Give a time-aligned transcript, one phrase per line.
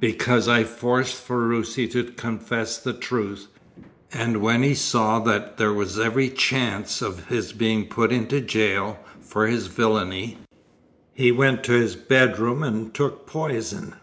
[0.00, 3.46] "Because I forced Ferruci to confess the truth,
[4.12, 8.98] and when he saw that there was every chance of his being put into jail
[9.20, 10.38] for his villainy,
[11.12, 13.94] he went to his bedroom and took poison.